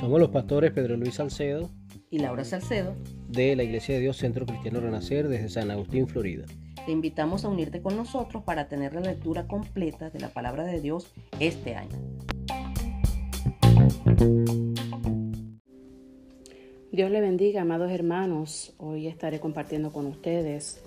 [0.00, 1.70] Somos los pastores Pedro Luis Salcedo
[2.10, 2.94] y Laura Salcedo
[3.28, 6.46] de la Iglesia de Dios Centro Cristiano Renacer desde San Agustín, Florida.
[6.86, 10.80] Te invitamos a unirte con nosotros para tener la lectura completa de la palabra de
[10.80, 11.96] Dios este año.
[16.90, 18.74] Dios le bendiga, amados hermanos.
[18.78, 20.80] Hoy estaré compartiendo con ustedes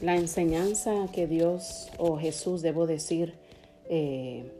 [0.00, 3.34] la enseñanza que Dios o Jesús, debo decir,
[3.88, 4.50] eh,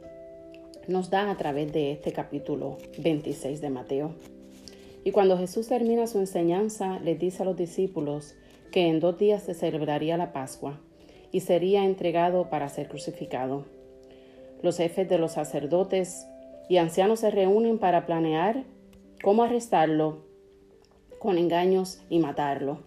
[0.87, 4.11] nos da a través de este capítulo 26 de Mateo.
[5.03, 8.35] Y cuando Jesús termina su enseñanza, le dice a los discípulos
[8.71, 10.79] que en dos días se celebraría la Pascua
[11.31, 13.65] y sería entregado para ser crucificado.
[14.61, 16.25] Los jefes de los sacerdotes
[16.69, 18.63] y ancianos se reúnen para planear
[19.21, 20.25] cómo arrestarlo
[21.19, 22.79] con engaños y matarlo.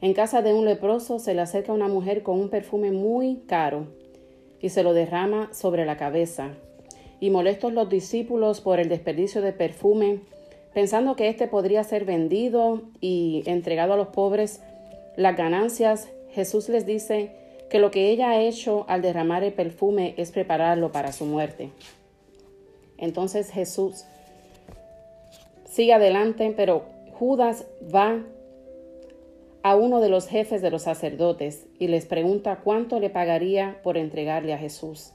[0.00, 3.86] En casa de un leproso se le acerca una mujer con un perfume muy caro
[4.62, 6.50] y se lo derrama sobre la cabeza.
[7.20, 10.20] Y molestos los discípulos por el desperdicio de perfume,
[10.72, 14.62] pensando que éste podría ser vendido y entregado a los pobres,
[15.16, 17.32] las ganancias, Jesús les dice
[17.68, 21.70] que lo que ella ha hecho al derramar el perfume es prepararlo para su muerte.
[22.96, 24.04] Entonces Jesús
[25.64, 28.22] sigue adelante, pero Judas va
[29.62, 33.96] a uno de los jefes de los sacerdotes y les pregunta cuánto le pagaría por
[33.96, 35.12] entregarle a Jesús.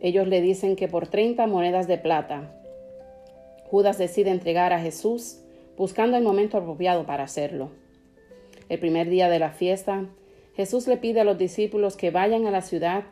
[0.00, 2.54] Ellos le dicen que por 30 monedas de plata.
[3.64, 5.40] Judas decide entregar a Jesús
[5.76, 7.70] buscando el momento apropiado para hacerlo.
[8.68, 10.06] El primer día de la fiesta,
[10.54, 13.04] Jesús le pide a los discípulos que vayan a la ciudad,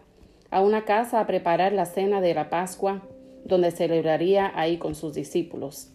[0.50, 3.03] a una casa a preparar la cena de la Pascua,
[3.44, 5.91] donde celebraría ahí con sus discípulos.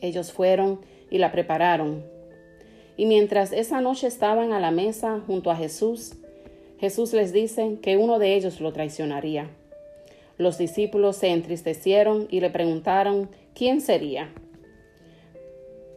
[0.00, 0.80] Ellos fueron
[1.10, 2.04] y la prepararon.
[3.00, 6.16] Y mientras esa noche estaban a la mesa junto a Jesús,
[6.78, 9.48] Jesús les dice que uno de ellos lo traicionaría.
[10.36, 14.28] Los discípulos se entristecieron y le preguntaron quién sería.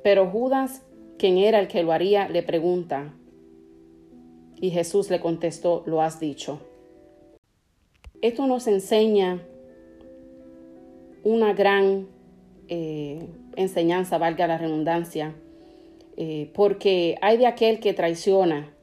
[0.01, 0.81] Pero Judas,
[1.17, 3.13] quien era el que lo haría, le pregunta.
[4.61, 6.61] Y Jesús le contestó, lo has dicho.
[8.21, 9.41] Esto nos enseña
[11.21, 12.07] una gran
[12.69, 13.27] eh,
[13.57, 15.35] enseñanza, valga la redundancia,
[16.17, 18.73] eh, porque hay de aquel que traiciona,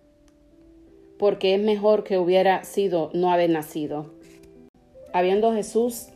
[1.19, 4.13] porque es mejor que hubiera sido no haber nacido.
[5.13, 6.09] Habiendo Jesús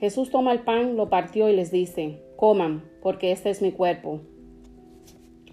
[0.00, 4.20] Jesús toma el pan, lo partió y les dice, coman, porque este es mi cuerpo.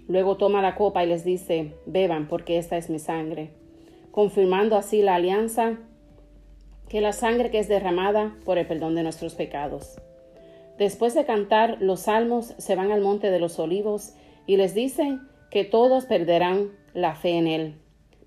[0.06, 3.50] Luego toma la copa y les dice, beban, porque esta es mi sangre,
[4.12, 5.78] confirmando así la alianza
[6.88, 9.96] que la sangre que es derramada por el perdón de nuestros pecados.
[10.78, 14.14] Después de cantar los salmos, se van al monte de los olivos
[14.46, 15.20] y les dicen
[15.50, 17.74] que todos perderán la fe en él.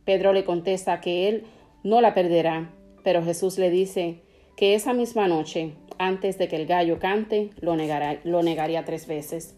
[0.05, 1.43] Pedro le contesta que él
[1.83, 2.73] no la perderá,
[3.03, 4.21] pero Jesús le dice
[4.57, 9.55] que esa misma noche, antes de que el gallo cante, lo, negará, negaría tres veces.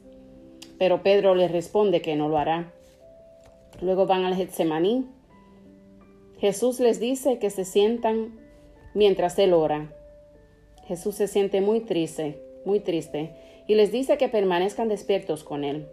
[0.78, 2.74] Pero Pedro le responde que no lo hará.
[3.82, 5.06] Luego van al Getsemaní.
[6.40, 8.38] Jesús les dice que se sientan
[8.94, 9.94] mientras él ora.
[10.88, 13.32] Jesús se siente muy triste, muy triste,
[13.68, 15.88] y les dice que permanezcan despiertos con él.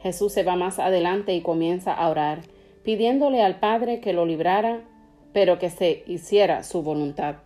[0.00, 2.40] Jesús se va más adelante y comienza a orar,
[2.82, 4.84] pidiéndole al Padre que lo librara,
[5.32, 7.36] pero que se hiciera su voluntad.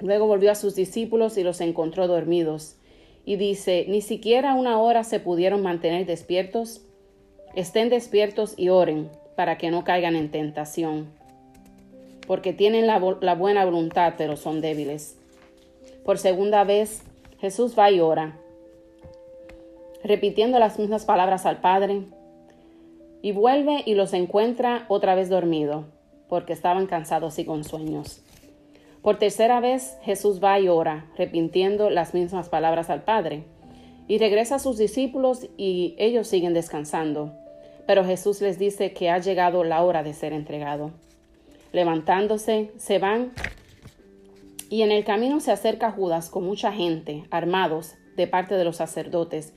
[0.00, 2.76] Luego volvió a sus discípulos y los encontró dormidos,
[3.24, 6.82] y dice, ni siquiera una hora se pudieron mantener despiertos.
[7.54, 11.08] Estén despiertos y oren, para que no caigan en tentación
[12.26, 15.18] porque tienen la, buena voluntad, pero son débiles.
[16.04, 17.02] Por segunda vez,
[17.38, 18.38] Jesús va y ora,
[20.02, 22.02] repitiendo las mismas palabras al Padre,
[23.22, 25.86] y vuelve y los encuentra otra vez dormido,
[26.28, 28.20] porque estaban cansados y con sueños.
[29.00, 33.44] Por tercera vez Jesús va y ora, repitiendo las mismas palabras al Padre,
[34.06, 37.32] y regresa a sus discípulos y ellos siguen descansando.
[37.86, 40.90] Pero Jesús les dice que ha llegado la hora de ser entregado.
[41.72, 43.32] Levantándose, se van
[44.74, 48.78] y en el camino se acerca Judas con mucha gente, armados, de parte de los
[48.78, 49.54] sacerdotes,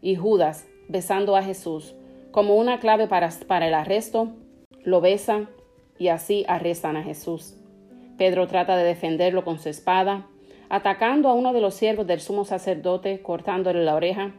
[0.00, 1.96] y Judas, besando a Jesús,
[2.30, 4.28] como una clave para, el arresto,
[4.84, 5.48] lo besan
[5.98, 7.56] y así arrestan a Jesús.
[8.16, 10.28] Pedro trata de defenderlo con su espada,
[10.68, 14.32] atacando a uno de los siervos del sumo sacerdote, cortándole la oreja,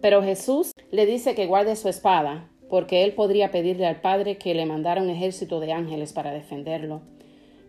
[0.00, 4.54] pero Jesús le dice que guarde su espada, porque él podría pedirle al Padre que
[4.54, 7.02] le mandara un ejército de ángeles para defenderlo.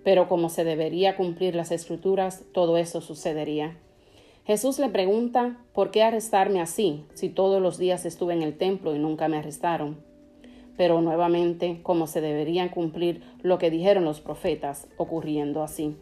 [0.05, 3.75] Pero como se debería cumplir las escrituras, todo eso sucedería.
[4.45, 8.95] Jesús le pregunta, ¿por qué arrestarme así si todos los días estuve en el templo
[8.95, 9.97] y nunca me arrestaron?
[10.77, 15.95] pero nuevamente como se deberían cumplir lo que dijeron los profetas, ocurriendo así.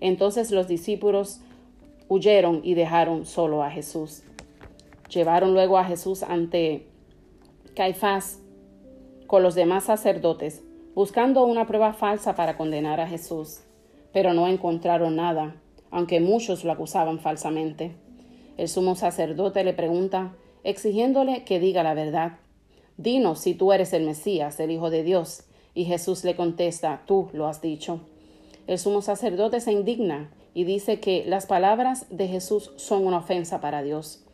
[0.00, 1.40] Entonces los discípulos
[2.08, 4.22] huyeron y dejaron solo a Jesús.
[5.10, 6.86] Llevaron luego a Jesús ante
[7.74, 8.40] Caifás
[9.26, 10.62] con los demás sacerdotes,
[10.98, 13.60] buscando una prueba falsa para condenar a Jesús,
[14.12, 15.54] pero no encontraron nada,
[15.92, 17.92] aunque muchos lo acusaban falsamente.
[18.56, 20.34] El sumo sacerdote le pregunta,
[20.64, 22.38] exigiéndole que diga la verdad.
[22.96, 25.44] Dinos si tú eres el Mesías, el Hijo de Dios.
[25.72, 28.00] Y Jesús le contesta, tú lo has dicho.
[28.66, 33.60] El sumo sacerdote se indigna y dice que las palabras de Jesús son una ofensa
[33.60, 34.24] para Dios,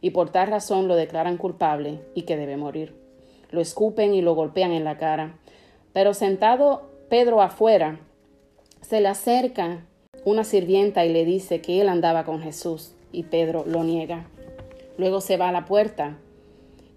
[0.00, 2.94] y por tal razón lo declaran culpable y que debe morir.
[3.50, 5.40] Lo escupen y lo golpean en la cara.
[5.94, 8.00] Pero sentado Pedro afuera,
[8.82, 9.86] se le acerca
[10.24, 14.26] una sirvienta y le dice que él andaba con Jesús, y Pedro lo niega.
[14.98, 16.18] Luego se va a la puerta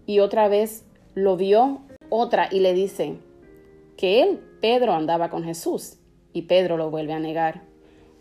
[0.07, 0.83] y otra vez
[1.13, 3.17] lo vio otra y le dice
[3.97, 5.97] que él, Pedro, andaba con Jesús
[6.33, 7.61] y Pedro lo vuelve a negar.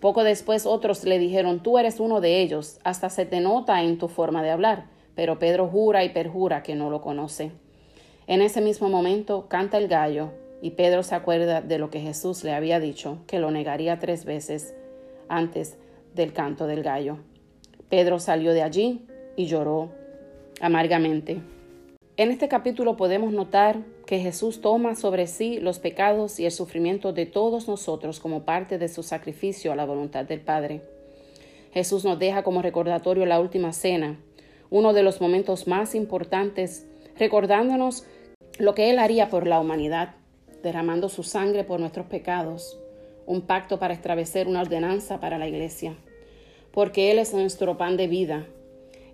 [0.01, 3.97] Poco después otros le dijeron, tú eres uno de ellos, hasta se te nota en
[3.97, 4.85] tu forma de hablar,
[5.15, 7.53] pero Pedro jura y perjura que no lo conoce.
[8.27, 10.33] En ese mismo momento canta el gallo
[10.63, 14.25] y Pedro se acuerda de lo que Jesús le había dicho, que lo negaría tres
[14.25, 14.75] veces
[15.29, 15.79] antes
[16.15, 17.19] del canto del gallo.
[17.89, 19.07] Pedro salió de allí
[19.37, 19.91] y lloró
[20.61, 21.41] amargamente.
[22.17, 23.77] En este capítulo podemos notar
[24.07, 28.79] que Jesús toma sobre sí los pecados y el sufrimiento de todos nosotros como parte
[28.79, 30.81] de su sacrificio a la voluntad del Padre.
[31.73, 34.19] Jesús nos deja como recordatorio la última cena,
[34.71, 36.87] uno de los momentos más importantes,
[37.19, 38.07] recordándonos
[38.59, 40.15] lo que Él haría por la humanidad,
[40.63, 42.79] derramando su sangre por nuestros pecados,
[43.27, 45.97] un pacto para establecer una ordenanza para la iglesia,
[46.73, 48.47] porque Él es nuestro pan de vida,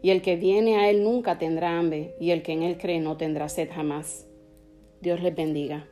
[0.03, 3.01] y el que viene a Él nunca tendrá hambre, y el que en Él cree
[3.01, 4.27] no tendrá sed jamás.
[5.01, 5.87] Dios les bendiga.